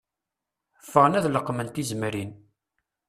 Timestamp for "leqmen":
1.29-1.67